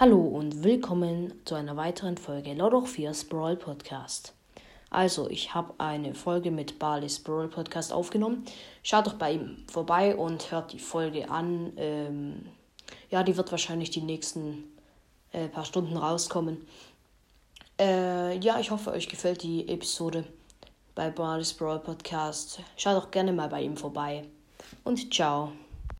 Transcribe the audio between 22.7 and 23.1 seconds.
Schaut doch